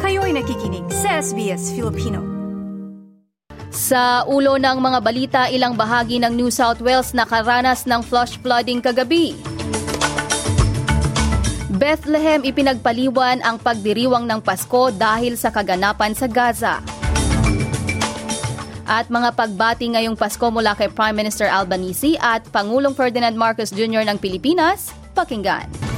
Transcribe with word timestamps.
Kayo'y 0.00 0.34
nakikinig 0.34 0.86
sa 0.90 1.22
SBS 1.22 1.70
Filipino. 1.76 2.24
Sa 3.70 4.26
ulo 4.26 4.58
ng 4.58 4.78
mga 4.80 4.98
balita, 4.98 5.42
ilang 5.50 5.78
bahagi 5.78 6.18
ng 6.18 6.32
New 6.34 6.50
South 6.50 6.82
Wales 6.82 7.14
nakaranas 7.14 7.86
ng 7.86 8.00
flash 8.02 8.34
flooding 8.40 8.82
kagabi. 8.82 9.36
Bethlehem 11.74 12.46
ipinagpaliwan 12.46 13.42
ang 13.42 13.58
pagdiriwang 13.58 14.26
ng 14.26 14.40
Pasko 14.42 14.94
dahil 14.94 15.38
sa 15.38 15.50
kaganapan 15.50 16.14
sa 16.14 16.26
Gaza. 16.30 16.80
At 18.84 19.08
mga 19.08 19.34
pagbati 19.34 19.92
ngayong 19.92 20.16
Pasko 20.16 20.48
mula 20.48 20.72
kay 20.78 20.88
Prime 20.88 21.16
Minister 21.16 21.46
Albanese 21.50 22.16
at 22.20 22.46
Pangulong 22.48 22.94
Ferdinand 22.94 23.34
Marcos 23.34 23.74
Jr. 23.74 24.06
ng 24.06 24.18
Pilipinas, 24.22 24.92
pakinggan. 25.16 25.93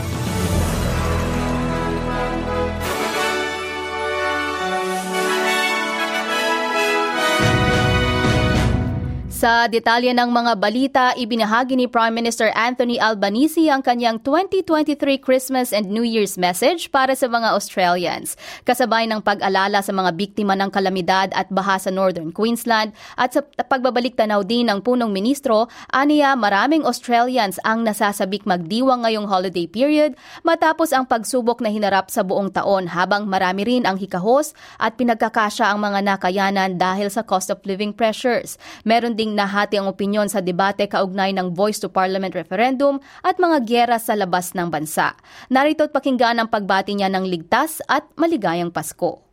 Sa 9.36 9.68
detalye 9.68 10.16
ng 10.16 10.32
mga 10.32 10.52
balita, 10.56 11.04
ibinahagi 11.12 11.76
ni 11.76 11.84
Prime 11.84 12.16
Minister 12.16 12.48
Anthony 12.56 12.96
Albanese 12.96 13.68
ang 13.68 13.84
kanyang 13.84 14.16
2023 14.24 14.96
Christmas 15.20 15.76
and 15.76 15.92
New 15.92 16.08
Year's 16.08 16.40
message 16.40 16.88
para 16.88 17.12
sa 17.12 17.28
mga 17.28 17.52
Australians. 17.52 18.40
Kasabay 18.64 19.04
ng 19.04 19.20
pag-alala 19.20 19.84
sa 19.84 19.92
mga 19.92 20.16
biktima 20.16 20.56
ng 20.56 20.72
kalamidad 20.72 21.36
at 21.36 21.52
baha 21.52 21.76
sa 21.76 21.92
Northern 21.92 22.32
Queensland 22.32 22.96
at 23.20 23.36
sa 23.36 23.44
pagbabalik 23.44 24.16
tanaw 24.16 24.40
din 24.40 24.72
ng 24.72 24.80
punong 24.80 25.12
ministro, 25.12 25.68
aniya 25.92 26.32
maraming 26.32 26.88
Australians 26.88 27.60
ang 27.60 27.84
nasasabik 27.84 28.48
magdiwang 28.48 29.04
ngayong 29.04 29.28
holiday 29.28 29.68
period 29.68 30.16
matapos 30.48 30.96
ang 30.96 31.04
pagsubok 31.04 31.60
na 31.60 31.68
hinarap 31.68 32.08
sa 32.08 32.24
buong 32.24 32.56
taon 32.56 32.88
habang 32.88 33.28
marami 33.28 33.68
rin 33.68 33.84
ang 33.84 34.00
hikahos 34.00 34.56
at 34.80 34.96
pinagkakasya 34.96 35.68
ang 35.68 35.84
mga 35.84 36.00
nakayanan 36.08 36.80
dahil 36.80 37.12
sa 37.12 37.20
cost 37.20 37.52
of 37.52 37.60
living 37.68 37.92
pressures. 37.92 38.56
Meron 38.88 39.12
ding 39.12 39.25
nahati 39.34 39.80
ang 39.80 39.90
opinyon 39.90 40.30
sa 40.30 40.44
debate 40.44 40.86
kaugnay 40.86 41.34
ng 41.34 41.56
Voice 41.56 41.82
to 41.82 41.90
Parliament 41.90 42.36
referendum 42.36 43.02
at 43.24 43.40
mga 43.40 43.66
gyera 43.66 43.98
sa 43.98 44.14
labas 44.14 44.54
ng 44.54 44.70
bansa. 44.70 45.18
Narito't 45.50 45.90
pakinggan 45.90 46.38
ang 46.38 46.52
pagbati 46.52 46.94
niya 46.94 47.10
ng 47.10 47.26
ligtas 47.26 47.82
at 47.90 48.06
maligayang 48.14 48.70
Pasko. 48.70 49.24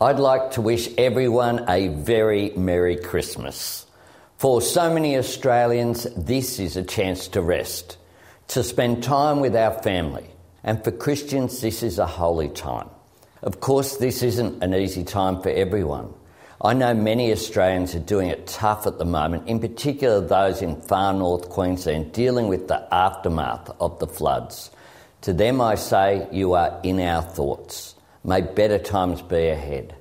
I'd 0.00 0.22
like 0.22 0.54
to 0.56 0.64
wish 0.64 0.88
everyone 0.96 1.66
a 1.68 1.88
very 1.90 2.56
Merry 2.56 2.96
Christmas. 2.96 3.84
For 4.36 4.60
so 4.60 4.92
many 4.92 5.16
Australians, 5.16 6.08
this 6.16 6.58
is 6.58 6.76
a 6.76 6.82
chance 6.82 7.28
to 7.32 7.40
rest, 7.40 7.96
to 8.48 8.62
spend 8.62 9.02
time 9.02 9.40
with 9.40 9.54
our 9.54 9.72
family. 9.82 10.26
And 10.64 10.82
for 10.82 10.90
Christians, 10.90 11.60
this 11.60 11.82
is 11.82 11.98
a 11.98 12.06
holy 12.06 12.48
time. 12.48 12.88
Of 13.44 13.60
course, 13.60 13.96
this 13.96 14.22
isn't 14.22 14.62
an 14.64 14.74
easy 14.74 15.04
time 15.04 15.40
for 15.40 15.50
everyone. 15.50 16.12
I 16.64 16.72
know 16.72 16.96
many 16.96 17.28
Australians 17.28 17.92
are 17.92 18.00
doing 18.00 18.32
it 18.32 18.48
tough 18.48 18.88
at 18.88 18.96
the 18.96 19.04
moment, 19.04 19.52
in 19.52 19.60
particular 19.60 20.24
those 20.24 20.64
in 20.64 20.80
far 20.80 21.12
north 21.12 21.52
Queensland 21.52 22.16
dealing 22.16 22.48
with 22.48 22.72
the 22.72 22.80
aftermath 22.88 23.68
of 23.84 24.00
the 24.00 24.08
floods. 24.08 24.72
To 25.28 25.36
them, 25.36 25.60
I 25.60 25.76
say, 25.76 26.24
you 26.32 26.56
are 26.56 26.80
in 26.80 27.04
our 27.04 27.20
thoughts. 27.20 28.00
May 28.24 28.40
better 28.40 28.80
times 28.80 29.20
be 29.20 29.52
ahead. 29.52 29.92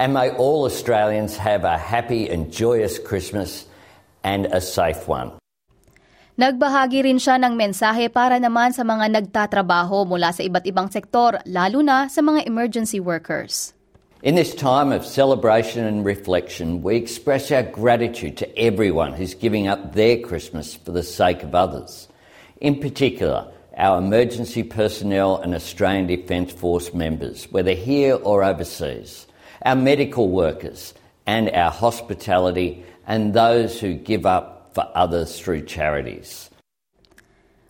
And 0.00 0.16
may 0.16 0.32
all 0.32 0.64
Australians 0.64 1.36
have 1.36 1.68
a 1.68 1.76
happy 1.76 2.32
and 2.32 2.48
joyous 2.48 2.96
Christmas 2.96 3.68
and 4.24 4.48
a 4.48 4.64
safe 4.64 5.04
one. 5.04 5.36
Nagbahagi 6.40 7.04
rin 7.04 7.20
siya 7.20 7.36
ng 7.36 7.52
mensahe 7.52 8.08
para 8.08 8.40
naman 8.40 8.72
sa 8.72 8.80
mga 8.80 9.12
nagtatrabaho 9.12 10.08
mula 10.08 10.32
sa 10.32 10.40
iba't 10.40 10.64
ibang 10.64 10.88
sektor, 10.88 11.36
lalo 11.44 11.84
na 11.84 12.08
sa 12.08 12.24
mga 12.24 12.48
emergency 12.48 12.96
workers. 12.96 13.76
In 14.20 14.34
this 14.34 14.52
time 14.52 14.90
of 14.90 15.06
celebration 15.06 15.84
and 15.84 16.04
reflection, 16.04 16.82
we 16.82 16.96
express 16.96 17.52
our 17.52 17.62
gratitude 17.62 18.36
to 18.38 18.58
everyone 18.58 19.12
who's 19.12 19.34
giving 19.34 19.68
up 19.68 19.92
their 19.92 20.18
Christmas 20.18 20.74
for 20.74 20.90
the 20.90 21.04
sake 21.04 21.44
of 21.44 21.54
others. 21.54 22.08
In 22.60 22.80
particular, 22.80 23.52
our 23.76 23.98
emergency 23.98 24.64
personnel 24.64 25.36
and 25.36 25.54
Australian 25.54 26.08
Defence 26.08 26.50
Force 26.50 26.92
members, 26.92 27.44
whether 27.52 27.74
here 27.74 28.16
or 28.16 28.42
overseas, 28.42 29.28
our 29.64 29.76
medical 29.76 30.28
workers, 30.28 30.94
and 31.24 31.48
our 31.50 31.70
hospitality, 31.70 32.84
and 33.06 33.34
those 33.34 33.78
who 33.78 33.94
give 33.94 34.26
up 34.26 34.74
for 34.74 34.90
others 34.96 35.38
through 35.38 35.64
charities. 35.64 36.50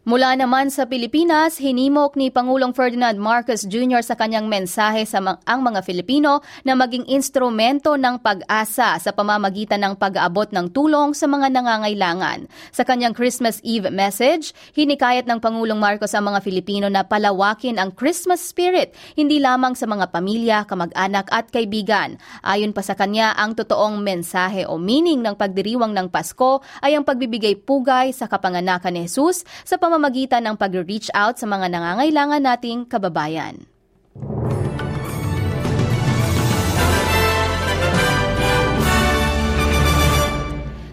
Mula 0.09 0.41
naman 0.41 0.73
sa 0.73 0.89
Pilipinas, 0.89 1.61
hinimok 1.61 2.17
ni 2.17 2.33
Pangulong 2.33 2.73
Ferdinand 2.73 3.21
Marcos 3.21 3.69
Jr. 3.69 4.01
sa 4.01 4.17
kanyang 4.17 4.49
mensahe 4.49 5.05
sa 5.05 5.21
mga, 5.21 5.37
ang 5.45 5.61
mga 5.61 5.85
Filipino 5.85 6.41
na 6.65 6.73
maging 6.73 7.05
instrumento 7.13 7.93
ng 7.93 8.17
pag-asa 8.17 8.97
sa 8.97 9.11
pamamagitan 9.13 9.85
ng 9.85 10.01
pag-aabot 10.01 10.49
ng 10.49 10.73
tulong 10.73 11.13
sa 11.13 11.29
mga 11.29 11.53
nangangailangan. 11.53 12.49
Sa 12.73 12.89
kanyang 12.89 13.13
Christmas 13.13 13.61
Eve 13.61 13.93
message, 13.93 14.57
hinikayat 14.73 15.29
ng 15.29 15.45
Pangulong 15.45 15.77
Marcos 15.77 16.17
ang 16.17 16.33
mga 16.33 16.41
Filipino 16.41 16.89
na 16.89 17.05
palawakin 17.05 17.77
ang 17.77 17.93
Christmas 17.93 18.41
spirit, 18.41 18.97
hindi 19.13 19.37
lamang 19.37 19.77
sa 19.77 19.85
mga 19.85 20.09
pamilya, 20.09 20.65
kamag-anak 20.65 21.29
at 21.29 21.53
kaibigan. 21.53 22.17
Ayon 22.49 22.73
pa 22.73 22.81
sa 22.81 22.97
kanya, 22.97 23.37
ang 23.37 23.53
totoong 23.53 24.01
mensahe 24.01 24.65
o 24.65 24.81
meaning 24.81 25.21
ng 25.21 25.37
pagdiriwang 25.37 25.93
ng 25.93 26.09
Pasko 26.09 26.65
ay 26.81 26.97
ang 26.97 27.05
pagbibigay 27.05 27.61
pugay 27.61 28.17
sa 28.17 28.25
kapanganakan 28.25 28.97
ni 28.97 29.05
Jesus 29.05 29.45
sa 29.69 29.77
pamamagitan 29.77 29.98
pamamagitan 29.99 30.47
ng 30.47 30.55
pag-reach 30.55 31.11
out 31.11 31.43
sa 31.43 31.51
mga 31.51 31.75
nangangailangan 31.75 32.39
nating 32.47 32.87
kababayan. 32.87 33.67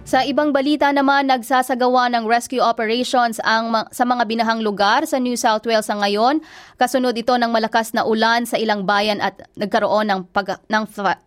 Sa 0.06 0.26
ibang 0.26 0.50
balita 0.50 0.90
naman, 0.90 1.30
nagsasagawa 1.30 2.10
ng 2.14 2.26
rescue 2.26 2.62
operations 2.62 3.38
ang 3.46 3.74
sa 3.94 4.06
mga 4.10 4.26
binahang 4.26 4.66
lugar 4.66 5.06
sa 5.06 5.22
New 5.22 5.38
South 5.38 5.66
Wales 5.70 5.86
sa 5.86 5.98
ngayon. 6.02 6.42
Kasunod 6.82 7.14
ito 7.14 7.34
ng 7.38 7.54
malakas 7.54 7.94
na 7.94 8.10
ulan 8.10 8.50
sa 8.50 8.58
ilang 8.58 8.90
bayan 8.90 9.22
at 9.22 9.46
nagkaroon 9.54 10.10
ng, 10.10 10.22
pag, 10.34 10.62
ng 10.66 10.84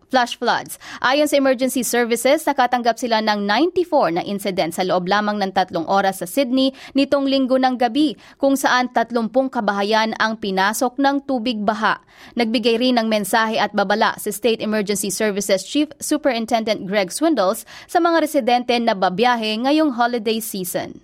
flash 0.09 0.35
floods. 0.35 0.81
Ayon 0.99 1.29
sa 1.29 1.37
emergency 1.37 1.85
services, 1.85 2.43
nakatanggap 2.43 2.97
sila 2.97 3.21
ng 3.21 3.45
94 3.45 4.17
na 4.19 4.23
incident 4.25 4.73
sa 4.73 4.83
loob 4.83 5.05
lamang 5.05 5.37
ng 5.39 5.53
tatlong 5.53 5.85
oras 5.85 6.19
sa 6.19 6.27
Sydney 6.27 6.73
nitong 6.97 7.29
linggo 7.29 7.55
ng 7.55 7.77
gabi 7.77 8.17
kung 8.41 8.57
saan 8.57 8.89
30 8.91 9.29
kabahayan 9.53 10.17
ang 10.17 10.41
pinasok 10.41 10.97
ng 10.97 11.23
tubig 11.23 11.61
baha. 11.61 12.01
Nagbigay 12.35 12.81
rin 12.81 12.97
ng 12.97 13.07
mensahe 13.07 13.61
at 13.61 13.71
babala 13.71 14.17
si 14.17 14.33
State 14.33 14.59
Emergency 14.59 15.13
Services 15.13 15.63
Chief 15.63 15.87
Superintendent 16.01 16.89
Greg 16.89 17.13
Swindles 17.13 17.63
sa 17.85 18.01
mga 18.01 18.25
residente 18.25 18.75
na 18.81 18.97
babiyahe 18.97 19.63
ngayong 19.63 19.95
holiday 19.95 20.41
season. 20.41 20.99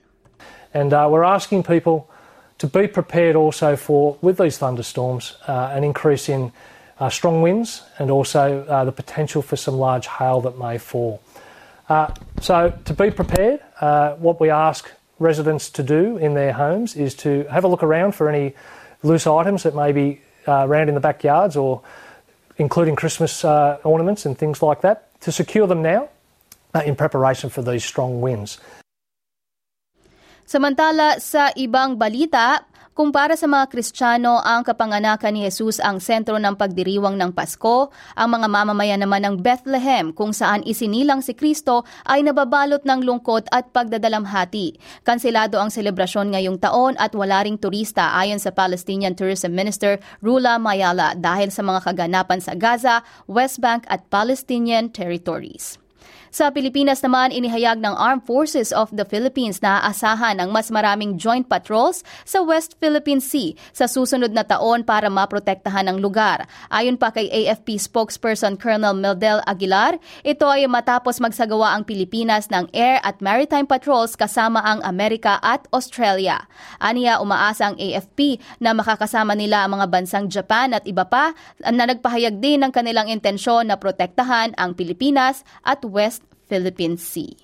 And 0.76 0.92
uh, 0.92 1.08
we're 1.08 1.24
asking 1.24 1.64
people 1.64 2.12
to 2.58 2.68
be 2.68 2.88
prepared 2.88 3.36
also 3.36 3.76
for, 3.76 4.18
with 4.22 4.38
these 4.38 4.58
thunderstorms, 4.58 5.40
uh, 5.48 5.72
an 5.72 5.84
increase 5.84 6.28
in 6.28 6.52
uh, 7.00 7.10
strong 7.10 7.42
winds 7.42 7.84
and 8.00 8.10
also 8.10 8.64
uh, 8.66 8.86
the 8.86 8.92
potential 8.92 9.42
for 9.42 9.56
some 9.56 9.76
large 9.76 10.08
hail 10.08 10.42
that 10.42 10.58
may 10.58 10.78
fall. 10.78 11.22
Uh, 11.90 12.14
so, 12.42 12.74
to 12.86 12.94
be 12.94 13.12
prepared, 13.12 13.60
uh, 13.80 14.16
what 14.16 14.40
we 14.40 14.50
ask 14.50 14.92
residents 15.20 15.70
to 15.70 15.84
do 15.84 16.18
in 16.18 16.34
their 16.34 16.54
homes 16.54 16.96
is 16.96 17.16
to 17.16 17.44
have 17.50 17.64
a 17.64 17.68
look 17.68 17.84
around 17.84 18.14
for 18.14 18.30
any 18.30 18.54
loose 19.04 19.28
items 19.28 19.64
that 19.64 19.76
may 19.76 19.92
be 19.92 20.20
around 20.48 20.90
in 20.90 20.96
the 20.96 21.02
backyards 21.02 21.56
or 21.56 21.82
including 22.58 22.96
Christmas 22.96 23.44
ornaments 23.44 24.26
and 24.26 24.38
things 24.38 24.62
like 24.62 24.82
that, 24.82 25.10
to 25.22 25.32
secure 25.32 25.68
them 25.68 25.82
now 25.82 26.10
Uh, 26.76 26.84
in 26.84 26.92
preparation 26.92 27.48
for 27.48 27.64
these 27.64 27.88
strong 27.88 28.20
winds. 28.20 28.60
Samantala 30.44 31.24
sa 31.24 31.48
ibang 31.56 31.96
balita, 31.96 32.68
Kung 32.96 33.12
para 33.12 33.36
sa 33.36 33.44
mga 33.44 33.68
Kristiyano 33.76 34.40
ang 34.40 34.64
kapanganakan 34.64 35.36
ni 35.36 35.44
Jesus 35.44 35.84
ang 35.84 36.00
sentro 36.00 36.40
ng 36.40 36.56
pagdiriwang 36.56 37.20
ng 37.20 37.36
Pasko, 37.36 37.92
ang 38.16 38.30
mga 38.32 38.48
mamamayan 38.48 39.04
naman 39.04 39.20
ng 39.28 39.44
Bethlehem 39.44 40.16
kung 40.16 40.32
saan 40.32 40.64
isinilang 40.64 41.20
si 41.20 41.36
Kristo 41.36 41.84
ay 42.08 42.24
nababalot 42.24 42.88
ng 42.88 43.04
lungkot 43.04 43.52
at 43.52 43.76
pagdadalamhati. 43.76 44.80
Kanselado 45.04 45.60
ang 45.60 45.76
selebrasyon 45.76 46.40
ngayong 46.40 46.56
taon 46.64 46.96
at 46.96 47.12
wala 47.12 47.44
ring 47.44 47.60
turista 47.60 48.16
ayon 48.16 48.40
sa 48.40 48.56
Palestinian 48.56 49.12
Tourism 49.12 49.52
Minister 49.52 50.00
Rula 50.24 50.56
Mayala 50.56 51.20
dahil 51.20 51.52
sa 51.52 51.68
mga 51.68 51.84
kaganapan 51.92 52.40
sa 52.40 52.56
Gaza, 52.56 53.04
West 53.28 53.60
Bank 53.60 53.84
at 53.92 54.08
Palestinian 54.08 54.88
territories. 54.88 55.76
Sa 56.36 56.52
Pilipinas 56.52 57.00
naman, 57.00 57.32
inihayag 57.32 57.80
ng 57.80 57.96
Armed 57.96 58.28
Forces 58.28 58.76
of 58.76 58.92
the 58.92 59.08
Philippines 59.08 59.64
na 59.64 59.80
aasahan 59.88 60.36
ang 60.44 60.52
mas 60.52 60.68
maraming 60.68 61.16
joint 61.16 61.48
patrols 61.48 62.04
sa 62.28 62.44
West 62.44 62.76
Philippine 62.84 63.24
Sea 63.24 63.56
sa 63.72 63.88
susunod 63.88 64.36
na 64.36 64.44
taon 64.44 64.84
para 64.84 65.08
maprotektahan 65.08 65.88
ang 65.88 66.04
lugar. 66.04 66.44
Ayon 66.68 67.00
pa 67.00 67.16
kay 67.16 67.32
AFP 67.32 67.80
spokesperson 67.80 68.60
Colonel 68.60 69.00
Meldel 69.00 69.40
Aguilar, 69.48 69.96
ito 70.28 70.44
ay 70.44 70.68
matapos 70.68 71.24
magsagawa 71.24 71.72
ang 71.72 71.88
Pilipinas 71.88 72.52
ng 72.52 72.68
air 72.76 73.00
at 73.08 73.24
maritime 73.24 73.64
patrols 73.64 74.20
kasama 74.20 74.60
ang 74.60 74.84
Amerika 74.84 75.40
at 75.40 75.64
Australia. 75.72 76.44
Aniya 76.84 77.24
umaasa 77.24 77.72
ang 77.72 77.80
AFP 77.80 78.44
na 78.60 78.76
makakasama 78.76 79.40
nila 79.40 79.64
ang 79.64 79.80
mga 79.80 79.88
bansang 79.88 80.28
Japan 80.28 80.76
at 80.76 80.84
iba 80.84 81.08
pa 81.08 81.32
na 81.64 81.88
nagpahayag 81.88 82.44
din 82.44 82.60
ng 82.60 82.76
kanilang 82.76 83.08
intensyon 83.08 83.72
na 83.72 83.80
protektahan 83.80 84.52
ang 84.60 84.76
Pilipinas 84.76 85.48
at 85.64 85.80
West 85.88 86.25
Philippine 86.48 86.98
Sea. 86.98 87.36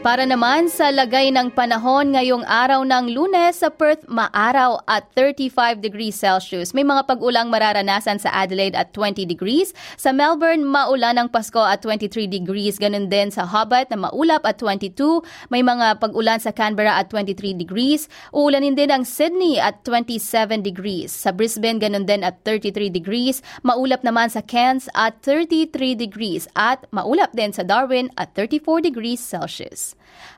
Para 0.00 0.24
naman 0.24 0.72
sa 0.72 0.88
lagay 0.88 1.28
ng 1.28 1.52
panahon 1.52 2.16
ngayong 2.16 2.40
araw 2.48 2.88
ng 2.88 3.12
lunes 3.12 3.60
sa 3.60 3.68
Perth, 3.68 4.08
maaraw 4.08 4.80
at 4.88 5.04
35 5.12 5.76
degrees 5.84 6.16
Celsius. 6.16 6.72
May 6.72 6.88
mga 6.88 7.04
pag-ulang 7.04 7.52
mararanasan 7.52 8.16
sa 8.16 8.32
Adelaide 8.32 8.72
at 8.72 8.96
20 8.96 9.28
degrees. 9.28 9.76
Sa 10.00 10.16
Melbourne, 10.16 10.64
maulan 10.64 11.20
ng 11.20 11.28
Pasko 11.28 11.60
at 11.60 11.84
23 11.84 12.32
degrees. 12.32 12.80
Ganun 12.80 13.12
din 13.12 13.28
sa 13.28 13.44
Hobart 13.44 13.92
na 13.92 14.08
maulap 14.08 14.48
at 14.48 14.56
22. 14.56 15.20
May 15.52 15.60
mga 15.60 16.00
pag-ulan 16.00 16.40
sa 16.40 16.56
Canberra 16.56 16.96
at 16.96 17.12
23 17.12 17.60
degrees. 17.60 18.08
Uulanin 18.32 18.80
din 18.80 18.88
ang 18.88 19.04
Sydney 19.04 19.60
at 19.60 19.84
27 19.84 20.64
degrees. 20.64 21.12
Sa 21.12 21.28
Brisbane, 21.28 21.76
ganun 21.76 22.08
din 22.08 22.24
at 22.24 22.40
33 22.48 22.88
degrees. 22.88 23.44
Maulap 23.60 24.00
naman 24.00 24.32
sa 24.32 24.40
Cairns 24.40 24.88
at 24.96 25.20
33 25.28 25.92
degrees. 25.92 26.48
At 26.56 26.88
maulap 26.88 27.36
din 27.36 27.52
sa 27.52 27.68
Darwin 27.68 28.08
at 28.16 28.32
34 28.32 28.80
degrees 28.80 29.20
Celsius. 29.20 29.89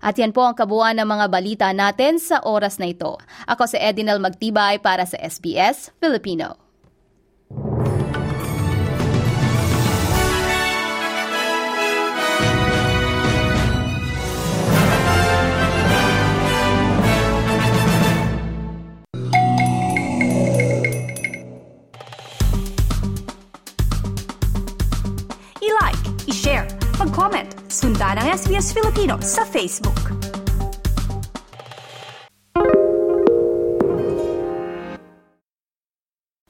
At 0.02 0.18
yan 0.18 0.34
po 0.34 0.42
ang 0.42 0.58
kabuuan 0.58 0.98
ng 0.98 1.06
mga 1.06 1.26
balita 1.30 1.68
natin 1.70 2.18
sa 2.18 2.42
oras 2.42 2.76
na 2.82 2.90
ito. 2.90 3.18
Ako 3.46 3.70
si 3.70 3.78
Edinel 3.78 4.18
Magtibay 4.18 4.82
para 4.82 5.06
sa 5.06 5.16
SBS 5.18 5.94
Filipino. 6.02 6.58
I-like, 25.62 26.26
i-share, 26.26 26.66
mag-comment, 27.02 27.50
sundan 27.66 28.14
ang 28.14 28.30
SBS 28.30 28.70
Filipino 28.70 29.18
sa 29.18 29.42
Facebook. 29.42 30.14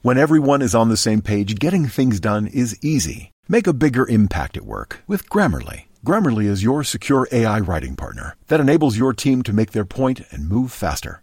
When 0.03 0.19
everyone 0.19 0.61
is 0.61 0.75
on 0.75 0.91
the 0.93 0.99
same 0.99 1.23
page, 1.23 1.57
getting 1.57 1.87
things 1.87 2.19
done 2.19 2.45
is 2.45 2.77
easy. 2.83 3.31
Make 3.47 3.65
a 3.65 3.73
bigger 3.73 4.05
impact 4.05 4.59
at 4.59 4.67
work 4.67 5.01
with 5.07 5.25
Grammarly. 5.31 5.87
Grammarly 6.05 6.45
is 6.45 6.61
your 6.61 6.83
secure 6.83 7.25
AI 7.31 7.63
writing 7.63 7.95
partner 7.95 8.35
that 8.51 8.59
enables 8.59 8.99
your 8.99 9.15
team 9.15 9.41
to 9.47 9.55
make 9.55 9.71
their 9.71 9.87
point 9.87 10.21
and 10.29 10.51
move 10.51 10.75
faster. 10.75 11.22